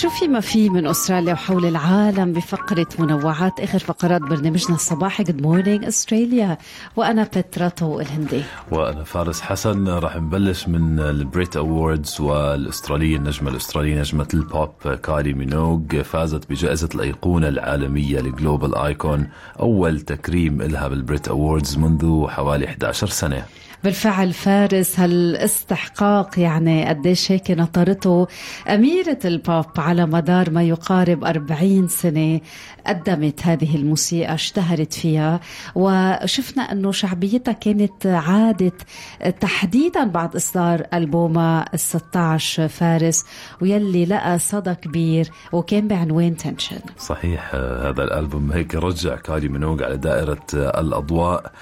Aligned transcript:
شو 0.00 0.08
في 0.08 0.28
وما 0.28 0.40
في 0.40 0.70
من 0.70 0.86
أستراليا 0.86 1.32
وحول 1.32 1.66
العالم 1.66 2.32
بفقرة 2.32 2.86
منوعات 2.98 3.60
آخر 3.60 3.78
فقرات 3.78 4.20
برنامجنا 4.20 4.74
الصباحي 4.74 5.24
Good 5.24 5.42
Morning 5.42 5.84
Australia 5.84 6.58
وأنا 6.96 7.24
بترا 7.24 8.00
التلهوني. 8.00 8.42
وأنا 8.72 9.04
فارس 9.04 9.40
حسن. 9.40 9.88
راح 9.88 10.16
نبلش 10.16 10.68
من 10.68 11.00
ال 11.00 11.11
Brit 11.11 11.56
Awards 11.56 12.20
والأسترالية 12.20 13.16
النجمة 13.16 13.50
الأسترالية 13.50 14.00
نجمة 14.00 14.28
البوب 14.34 14.94
كايلي 15.02 15.32
مينوغ 15.32 16.02
فازت 16.04 16.50
بجائزة 16.50 16.88
الأيقونة 16.94 17.48
العالمية 17.48 18.20
ال 18.20 18.28
Global 18.28 18.74
Icon 18.74 19.28
أول 19.60 20.00
تكريم 20.00 20.62
لها 20.62 20.88
بال 20.88 21.01
Brit 21.01 21.28
Awards 21.28 21.78
منذ 21.78 22.26
حوالي 22.28 22.66
11 22.68 23.06
سنة. 23.06 23.44
بالفعل 23.84 24.32
فارس 24.32 25.00
هالاستحقاق 25.00 26.38
يعني 26.38 26.88
قديش 26.88 27.32
هيك 27.32 27.50
نطرته 27.50 28.26
أميرة 28.68 29.18
البوب 29.24 29.64
على 29.78 30.06
مدار 30.06 30.50
ما 30.50 30.62
يقارب 30.62 31.24
40 31.24 31.88
سنة 31.88 32.40
قدمت 32.86 33.46
هذه 33.46 33.76
الموسيقى 33.76 34.34
اشتهرت 34.34 34.92
فيها. 34.92 35.40
وشفنا 35.74 36.62
أنه 36.62 36.92
شعبيتها 36.92 37.52
كانت 37.52 38.06
عادت 38.06 38.82
تحديدا 39.40 40.04
بعد 40.04 40.36
إصدار 40.36 40.86
ألبومها 40.94 41.74
ال 41.74 41.80
16 41.80 42.68
فارس 42.68 43.24
ويلي 43.60 44.04
لقى 44.04 44.38
صدى 44.38 44.74
كبير 44.74 45.30
وكان 45.52 45.88
بعنوان 45.88 46.36
Tension. 46.36 46.80
صحيح 46.98 47.54
هذا 47.54 48.04
الألبوم 48.04 48.52
هيك 48.52 48.74
رجع 48.74 49.16
كايلي 49.16 49.48
مينوغ 49.48 49.82
على 49.82 49.96
دائرة 49.96 50.46
الأضواء 50.54 51.52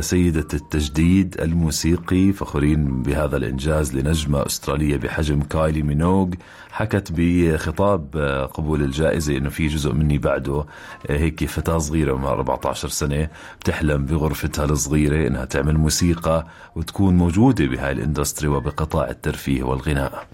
سيدة 0.00 0.48
التجديد 0.54 1.40
الموسيقي 1.58 2.32
فخورين 2.32 3.02
بهذا 3.02 3.36
الإنجاز 3.36 3.96
لنجمة 3.96 4.46
أسترالية 4.46 4.96
بحجم 4.96 5.40
كايلي 5.42 5.82
مينوغ. 5.82 6.28
حكت 6.70 7.12
بخطاب 7.16 8.16
قبول 8.54 8.82
الجائزة 8.82 9.36
إنه 9.36 9.48
في 9.48 9.66
جزء 9.66 9.92
مني 9.92 10.18
بعده 10.18 10.64
هيك 11.10 11.44
فتاة 11.44 11.78
صغيرة 11.78 12.12
عمرها 12.14 12.32
14 12.32 12.88
سنة 12.88 13.28
بتحلم 13.60 14.06
بغرفتها 14.06 14.64
الصغيرة 14.64 15.26
إنها 15.28 15.44
تعمل 15.44 15.78
موسيقى 15.78 16.46
وتكون 16.76 17.16
موجودة 17.16 17.66
بهاي 17.66 17.92
الإندستري 17.92 18.48
وبقطاع 18.48 19.10
الترفيه 19.10 19.62
والغناء. 19.62 20.26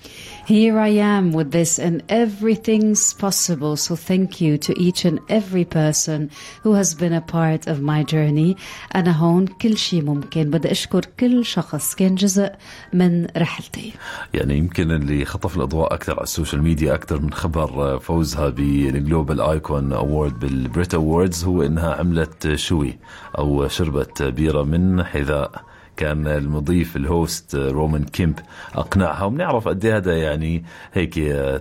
Here 0.47 0.79
I 0.79 0.93
am 1.15 1.33
with 1.33 1.53
this, 1.53 1.79
and 1.79 2.03
everything's 2.11 3.15
possible. 3.15 3.77
So, 3.77 3.97
thank 3.97 4.43
you 4.43 4.59
to 4.59 4.79
each 4.79 5.07
and 5.07 5.19
every 5.31 5.65
person 5.65 6.31
who 6.63 6.75
has 6.75 6.93
been 6.93 7.15
a 7.15 7.23
part 7.23 7.67
of 7.67 7.81
my 7.81 8.03
journey. 8.03 8.57
أنا 8.95 9.13
هون 9.13 9.47
كل 9.47 9.77
شيء 9.77 10.03
ممكن 10.03 10.51
بدي 10.51 10.71
أشكر 10.71 11.05
كل 11.21 11.45
شخص 11.45 11.95
كان 11.95 12.15
جزء 12.15 12.51
من 12.93 13.27
رحلتي. 13.37 13.93
يعني 14.35 14.59
يمكن 14.59 14.91
اللي 14.91 15.25
خطف 15.25 15.57
الأضواء 15.57 15.95
أكثر 15.95 16.13
على 16.13 16.23
السوشيال 16.23 16.63
ميديا 16.63 16.95
أكثر 16.95 17.21
من 17.21 17.33
خبر 17.33 17.99
فوزها 17.99 18.49
بال 18.49 18.72
Global 18.72 19.41
Icon 19.41 19.93
Award 19.93 20.39
بال 20.39 20.57
Brit 20.57 20.95
Awards 20.95 21.45
هو 21.45 21.63
إنها 21.63 21.95
عملت 21.95 22.55
شوي 22.55 22.99
أو 23.39 23.69
شربت 23.69 24.23
بيرة 24.23 24.63
من 24.63 25.05
حذاء 25.05 25.74
كان 25.97 26.27
المضيف 26.27 26.97
ال 26.97 27.08
host 27.08 27.55
رومان 27.55 28.05
كيمب 28.05 28.39
أقنعها. 28.75 29.25
وبنعرف 29.25 29.69
قد 29.69 29.87
هذا 29.87 30.19
يعني 30.19 30.65
هيك 30.93 31.15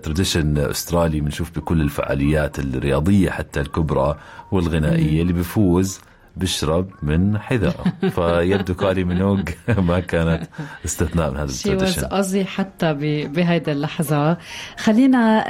tradition 0.04 0.58
أسترالي 0.58 1.20
بنشوف 1.20 1.52
بكل 1.60 1.82
الفعاليات 1.82 2.60
الرياضية 2.60 3.30
حتى 3.30 3.62
الكبرى 3.62 4.18
والغنائية 4.52 5.22
اللي 5.22 5.34
بيفوز 5.34 6.00
بشرب 6.38 6.90
من 7.04 7.38
حذاء 7.38 7.84
فيبدو 8.16 8.74
كايلي 8.74 9.04
مينوغ 9.04 9.42
ما 9.90 10.00
كانت 10.00 10.48
استثناء 10.86 11.32
من 11.32 11.38
هذا 11.38 11.52
ال 11.52 11.57
tradition. 11.57 12.06
قصدي 12.06 12.46
حتى 12.46 12.94
بهيدا 13.28 13.72
اللحظة. 13.72 14.38
خلينا 14.78 15.46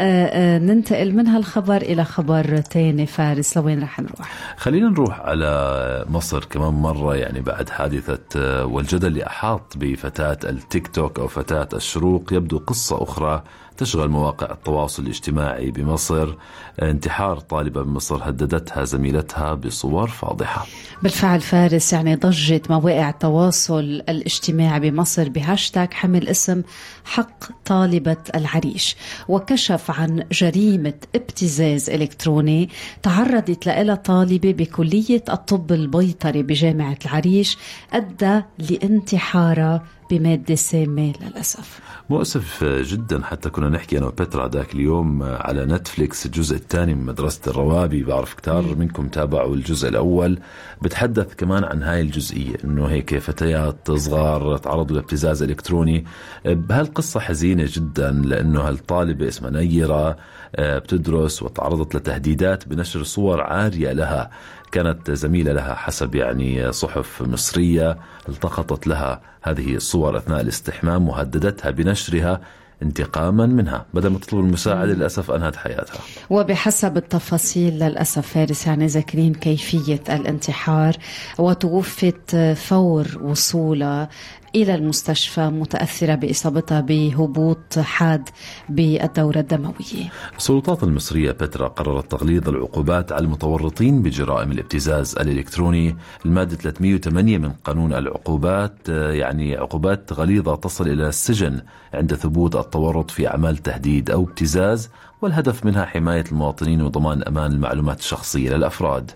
ننتقل 0.57 1.15
من 1.15 1.27
هالخبر 1.27 1.77
إلى 1.81 2.05
خبر 2.05 2.57
تاني. 2.57 3.05
فارس 3.05 3.57
لوين 3.57 3.83
رح 3.83 3.99
نروح؟ 3.99 4.31
خلينا 4.57 4.89
نروح 4.89 5.19
على 5.19 6.05
مصر 6.09 6.45
كمان 6.45 6.73
مرة 6.73 7.15
يعني 7.15 7.39
بعد 7.41 7.69
حادثة 7.69 8.65
والجدل 8.65 9.07
اللي 9.07 9.27
أحاط 9.27 9.73
بفتاة 9.77 10.37
التيك 10.43 10.87
توك 10.87 11.19
أو 11.19 11.27
فتاة 11.27 11.69
الشروق. 11.73 12.33
يبدو 12.33 12.57
قصة 12.57 13.03
أخرى 13.03 13.43
تشغل 13.77 14.09
مواقع 14.09 14.51
التواصل 14.51 15.03
الاجتماعي 15.03 15.71
بمصر. 15.71 16.33
انتحار 16.81 17.39
طالبة 17.39 17.83
بمصر 17.83 18.29
هددتها 18.29 18.83
زميلتها 18.83 19.53
بصور 19.53 20.07
فاضحة. 20.07 20.65
بالفعل 21.03 21.41
فارس 21.41 21.93
يعني 21.93 22.15
ضجت 22.15 22.71
مواقع 22.71 23.09
التواصل 23.09 23.79
الاجتماعي 24.09 24.79
بمصر 24.79 25.29
بهاشتاج 25.29 25.93
حمل 25.93 26.27
اسم 26.27 26.61
حق 27.05 27.43
طالبة 27.65 28.17
العريش 28.35 28.95
وكشف 29.27 29.91
عن 29.99 30.23
جريمة 30.31 30.93
ابتزاز 31.15 31.89
إلكتروني 31.89 32.69
تعرضت 33.03 33.65
لها 33.67 33.95
طالبة 33.95 34.51
بكلية 34.51 35.23
الطب 35.29 35.71
البيطري 35.71 36.43
بجامعة 36.43 36.97
العريش 37.05 37.57
أدى 37.93 38.41
لانتحارها 38.59 39.83
بمادة 40.09 40.55
سامة 40.55 41.13
للأسف. 41.21 41.79
مؤسف 42.09 42.63
جدا 42.63 43.23
حتى 43.23 43.49
كنا 43.49 43.69
نحكي 43.69 43.97
أنا 43.97 44.05
وبترا 44.05 44.47
ذاك 44.47 44.73
اليوم 44.73 45.23
على 45.23 45.65
نتفليكس 45.65 46.25
الجزء 46.25 46.55
الثاني 46.55 46.93
من 46.93 47.05
مدرسة 47.05 47.41
الروابي. 47.47 48.03
بعرف 48.03 48.33
كتار 48.33 48.75
منكم 48.75 49.07
تابعوا 49.07 49.55
الجزء 49.55 49.89
الأول. 49.89 50.39
بتحدث 50.81 51.35
كمان 51.35 51.63
عن 51.63 51.83
هاي 51.83 52.01
الجزئية 52.01 52.55
إنه 52.63 52.85
هيك 52.85 53.17
فتيات 53.17 53.91
صغار 53.91 54.57
تعرضوا 54.57 54.95
لابتزاز 54.95 55.43
إلكتروني. 55.43 56.05
بهالقصة 56.45 57.19
حزينة 57.19 57.65
جدا 57.67 58.11
لأنه 58.11 58.61
هالطالبة 58.61 59.27
اسمها 59.27 59.51
نيرة 59.51 60.17
بتدرس 60.59 61.43
وتعرضت 61.43 61.95
لتهديدات 61.95 62.67
بنشر 62.67 63.03
صور 63.03 63.41
عارية 63.41 63.91
لها. 63.91 64.31
كانت 64.73 65.11
زميلة 65.11 65.53
لها 65.53 65.73
حسب 65.73 66.15
يعني 66.15 66.71
صحف 66.71 67.21
مصرية 67.21 67.97
التقطت 68.29 68.87
لها 68.87 69.21
هذه 69.41 69.75
الصور 69.75 70.17
أثناء 70.17 70.41
الاستحمام 70.41 71.09
وهددتها 71.09 71.71
بنشرها 71.71 72.41
انتقاما 72.83 73.45
منها 73.45 73.85
بدل 73.93 74.09
ما 74.09 74.19
تطلب 74.19 74.39
المساعدة 74.39 74.93
للأسف 74.93 75.31
أنهت 75.31 75.55
حياتها. 75.55 75.99
وبحسب 76.29 76.97
التفاصيل 76.97 77.73
للأسف 77.73 78.27
فارس 78.27 78.67
يعني 78.67 78.87
ذاكرين 78.87 79.33
كيفية 79.33 80.03
الانتحار 80.09 80.95
وتوفت 81.37 82.35
فور 82.55 83.07
وصولها 83.21 84.09
إلى 84.55 84.75
المستشفى 84.75 85.41
متأثرة 85.41 86.15
بإصابتها 86.15 86.81
بهبوط 86.81 87.79
حاد 87.79 88.29
بالدورة 88.69 89.39
الدموية. 89.39 90.11
السلطات 90.37 90.83
المصرية 90.83 91.31
بترا 91.31 91.67
قررت 91.67 92.11
تغليظ 92.11 92.49
العقوبات 92.49 93.11
على 93.11 93.25
المتورطين 93.25 94.01
بجرائم 94.01 94.51
الابتزاز 94.51 95.15
الإلكتروني 95.17 95.95
المادة 96.25 96.55
308 96.55 97.37
من 97.37 97.51
قانون 97.51 97.93
العقوبات 97.93 98.89
يعني 98.89 99.55
عقوبات 99.57 100.13
غليظة 100.13 100.55
تصل 100.55 100.87
إلى 100.87 101.07
السجن 101.07 101.61
عند 101.93 102.15
ثبوت 102.15 102.55
التورط 102.55 103.11
في 103.11 103.27
أعمال 103.27 103.57
تهديد 103.57 104.11
أو 104.11 104.23
ابتزاز 104.23 104.89
والهدف 105.23 105.65
منها 105.65 105.85
حماية 105.85 106.23
المواطنين 106.31 106.81
وضمان 106.81 107.23
أمان 107.23 107.51
المعلومات 107.51 107.99
الشخصية 107.99 108.49
للأفراد. 108.55 109.11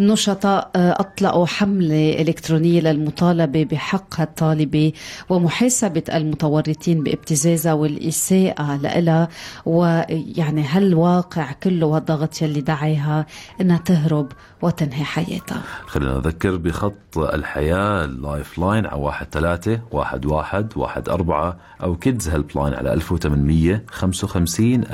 النشطاء 0.00 0.70
أطلقوا 0.74 1.46
حملة 1.46 2.20
إلكترونية 2.20 2.80
للمطالبة 2.80 3.64
بحق 3.64 4.20
الطالبة 4.20 4.92
ومحاسبة 5.28 6.02
المتورطين 6.14 7.02
بابتزازها 7.02 7.72
والإساءة 7.72 8.76
لها 8.76 9.28
ويعني 9.66 10.62
هالواقع 10.62 11.52
كله 11.52 11.86
والضغط 11.86 12.42
يلي 12.42 12.60
دعيها 12.60 13.26
أنها 13.60 13.78
تهرب 13.78 14.32
وتنهي 14.62 15.04
حياتها؟ 15.04 15.62
خلينا 15.86 16.14
نذكر 16.14 16.56
بخط 16.56 17.18
الحياة 17.18 18.04
ال 18.04 18.58
Lifeline 18.58 18.86
على 18.86 19.00
واحد 19.00 19.26
ثلاثة 19.32 19.80
واحد 19.92 20.26
واحد 20.26 20.76
واحد 20.76 21.08
أربعة 21.08 21.56
أو 21.82 21.96
Kids 21.96 22.28
Helpline 22.28 22.74
على 22.74 22.92
1800 22.92 23.82
55 23.90 24.84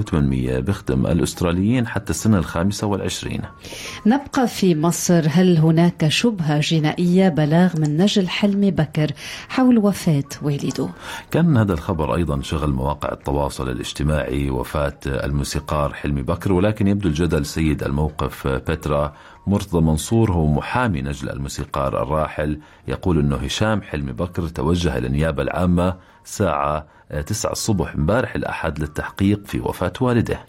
1800 0.00 0.60
بيخدم 0.60 1.06
الأستراليين 1.06 1.86
حتى 1.86 2.10
السنة 2.10 2.38
الخامسة 2.38 2.86
والعشرين. 2.86 3.42
نبقى 4.06 4.48
في 4.48 4.74
مصر. 4.74 5.26
هل 5.30 5.58
هناك 5.58 6.08
شبهة 6.08 6.60
جنائية 6.60 7.28
بلاغ 7.28 7.80
من 7.80 7.96
نجل 7.96 8.28
حلمي 8.28 8.70
بكر 8.70 9.10
حول 9.48 9.78
وفاة 9.78 10.24
والده؟ 10.42 10.88
كان 11.30 11.56
هذا 11.56 11.72
الخبر 11.72 12.14
أيضا 12.14 12.42
شغل 12.42 12.70
مواقع 12.70 13.12
التواصل 13.12 13.68
الاجتماعي 13.70 14.50
وفاة 14.50 14.98
الموسيقار 15.06 15.94
حلمي 15.94 16.22
بكر 16.22 16.52
ولكن 16.52 16.86
يبدو 16.86 17.08
الجدل 17.08 17.46
سيد 17.46 17.82
الموقف 17.82 18.46
بترا 18.46 19.12
مرتضى 19.46 19.80
منصور 19.80 20.32
هو 20.32 20.46
محامي 20.46 21.02
نجل 21.02 21.30
الموسيقار 21.30 22.02
الراحل. 22.02 22.60
يقول 22.88 23.18
أنه 23.18 23.36
هشام 23.36 23.82
حلمي 23.82 24.12
بكر 24.12 24.48
توجه 24.48 24.98
إلى 24.98 25.06
النيابة 25.06 25.42
العامة 25.42 25.96
ساعة 26.24 26.86
9 27.26 27.52
الصبح 27.52 27.94
امبارح 27.94 28.34
الأحد 28.34 28.78
للتحقيق 28.78 29.46
في 29.46 29.60
وفاة 29.60 29.92
والده. 30.00 30.40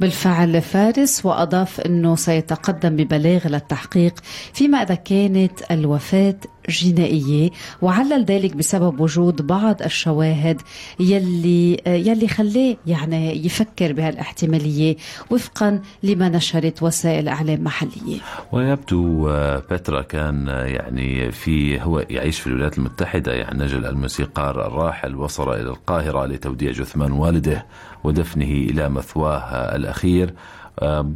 بالفعل 0.00 0.62
فارس 0.62 1.26
وأضاف 1.26 1.80
أنه 1.80 2.16
سيتقدم 2.16 2.96
ببلاغ 2.96 3.48
للتحقيق 3.48 4.14
فيما 4.52 4.78
إذا 4.78 4.94
كانت 4.94 5.52
الوفاة 5.70 6.36
جنائية 6.68 7.50
وعلل 7.82 8.24
ذلك 8.24 8.56
بسبب 8.56 9.00
وجود 9.00 9.46
بعض 9.46 9.82
الشواهد 9.82 10.62
يلي 11.00 11.82
يلي 11.86 12.28
خلاه 12.28 12.76
يعني 12.86 13.46
يفكر 13.46 13.92
بهالاحتمالية 13.92 14.96
وفقا 15.30 15.80
لما 16.02 16.28
نشرت 16.28 16.82
وسائل 16.82 17.28
إعلام 17.28 17.64
محلية. 17.64 18.18
ويبدو 18.52 19.28
بترا 19.70 20.02
كان 20.02 20.48
يعني 20.48 21.30
في 21.32 21.82
هو 21.82 22.04
يعيش 22.10 22.40
في 22.40 22.46
الولايات 22.46 22.78
المتحدة 22.78 23.32
يعني 23.32 23.64
نجل 23.64 23.86
الموسيقار 23.86 24.66
الراحل 24.66 25.14
وصل 25.14 25.52
إلى 25.54 25.70
القاهرة 25.70 26.26
لتوديع 26.26 26.72
جثمان 26.72 27.12
والده 27.12 27.66
ودفنه 28.04 28.44
إلى 28.44 28.88
مثواه 28.88 29.76
الأخير. 29.90 30.34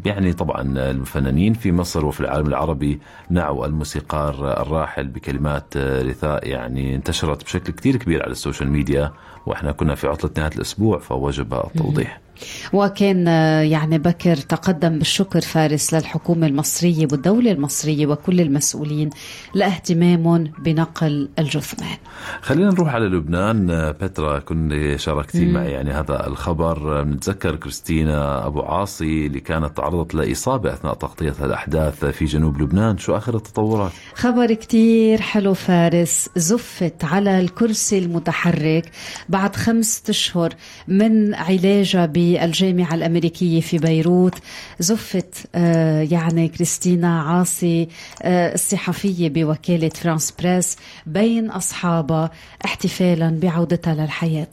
يعني 0.04 0.32
طبعا 0.32 0.62
الفنانين 0.90 1.54
في 1.54 1.72
مصر 1.72 2.06
وفي 2.06 2.20
العالم 2.20 2.46
العربي 2.46 3.00
نعوا 3.30 3.66
الموسيقار 3.66 4.62
الراحل 4.62 5.08
بكلمات 5.08 5.76
رثاء 5.76 6.48
يعني 6.48 6.94
انتشرت 6.94 7.44
بشكل 7.44 7.72
كثير 7.72 7.96
كبير 7.96 8.22
على 8.22 8.32
السوشيال 8.32 8.70
ميديا 8.70 9.12
وإحنا 9.46 9.72
كنا 9.72 9.94
في 9.94 10.06
عطلة 10.06 10.30
نهاية 10.36 10.52
الأسبوع 10.56 10.98
فوجب 10.98 11.54
التوضيح. 11.54 12.23
وكان 12.72 13.26
يعني 13.70 13.98
بكر 13.98 14.36
تقدم 14.36 14.98
بالشكر 14.98 15.40
فارس 15.40 15.94
للحكومة 15.94 16.46
المصرية 16.46 17.08
والدولة 17.12 17.52
المصرية 17.52 18.06
وكل 18.06 18.40
المسؤولين 18.40 19.10
لاهتمامهم 19.54 20.52
بنقل 20.58 21.28
الجثمان. 21.38 21.96
خلينا 22.40 22.70
نروح 22.70 22.94
على 22.94 23.06
لبنان. 23.06 23.66
بترا 24.00 24.38
كنت 24.38 24.96
شاركتي 24.96 25.46
معي 25.46 25.70
يعني 25.70 25.90
هذا 25.90 26.26
الخبر. 26.26 27.04
نتذكر 27.04 27.56
كريستينا 27.56 28.46
أبو 28.46 28.60
عاصي 28.60 29.26
اللي 29.26 29.40
كانت 29.40 29.76
تعرضت 29.76 30.14
لإصابة 30.14 30.72
أثناء 30.72 30.94
تغطية 30.94 31.34
الأحداث 31.42 32.04
في 32.04 32.24
جنوب 32.24 32.62
لبنان. 32.62 32.98
شو 32.98 33.16
آخر 33.16 33.36
التطورات؟ 33.36 33.92
خبر 34.14 34.54
كتير 34.54 35.20
حلو 35.20 35.54
فارس. 35.54 36.28
زفت 36.36 37.04
على 37.04 37.40
الكرسي 37.40 37.98
المتحرك 37.98 38.90
بعد 39.28 39.56
خمسة 39.56 40.02
أشهر 40.08 40.54
من 40.88 41.34
علاجها 41.34 42.06
بالجامعة 42.32 42.94
الأمريكية 42.94 43.60
في 43.60 43.78
بيروت. 43.78 44.34
زفت 44.78 45.46
آه، 45.54 46.00
يعني 46.00 46.48
كريستينا 46.48 47.22
عاصي 47.22 47.88
آه، 48.22 48.54
الصحفية 48.54 49.28
بوكالة 49.28 49.88
فرانس 49.88 50.34
بريس 50.38 50.76
بين 51.06 51.50
أصحابها 51.50 52.30
احتفالا 52.64 53.38
بعودتها 53.42 53.94
للحياة. 53.94 54.48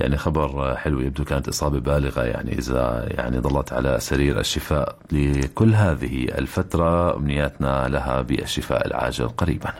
يعني 0.00 0.16
خبر 0.16 0.76
حلو 0.76 1.00
يبدو 1.00 1.24
كانت 1.24 1.48
إصابة 1.48 1.80
بالغة 1.80 2.22
يعني 2.22 2.58
إذا 2.58 3.08
يعني 3.10 3.40
ظلت 3.40 3.72
على 3.72 3.96
سرير 4.00 4.40
الشفاء 4.40 4.96
لكل 5.12 5.74
هذه 5.74 6.24
الفترة 6.24 7.16
أمنياتنا 7.16 7.88
لها 7.88 8.22
بالشفاء 8.22 8.86
العاجل 8.86 9.28
قريبا. 9.28 9.72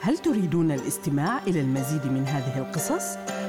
هل 0.00 0.18
تريدون 0.18 0.72
الاستماع 0.72 1.38
إلى 1.46 1.60
المزيد 1.60 2.06
من 2.06 2.26
هذه 2.26 2.58
القصص؟ 2.58 3.33